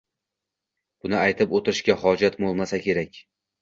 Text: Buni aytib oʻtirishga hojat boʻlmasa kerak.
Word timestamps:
Buni 1.03 1.19
aytib 1.21 1.55
oʻtirishga 1.59 2.01
hojat 2.07 2.43
boʻlmasa 2.45 2.85
kerak. 2.91 3.27